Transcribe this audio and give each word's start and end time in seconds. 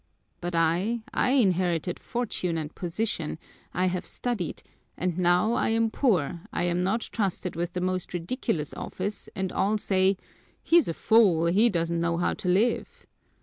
But 0.39 0.55
I, 0.55 1.01
I 1.13 1.29
inherited 1.33 1.99
fortune 1.99 2.57
and 2.57 2.73
position, 2.73 3.37
I 3.71 3.85
have 3.85 4.03
studied, 4.07 4.63
and 4.97 5.15
now 5.19 5.53
I 5.53 5.69
am 5.69 5.91
poor, 5.91 6.41
I 6.51 6.63
am 6.63 6.81
not 6.81 7.01
trusted 7.11 7.55
with 7.55 7.73
the 7.73 7.81
most 7.81 8.11
ridiculous 8.11 8.73
office, 8.73 9.29
and 9.35 9.51
all 9.51 9.77
say, 9.77 10.17
'He's 10.63 10.87
a 10.87 10.95
fool! 10.95 11.45
He 11.45 11.69
doesn't 11.69 12.01
know 12.01 12.17
how 12.17 12.33
to 12.33 12.49
live!' 12.49 13.05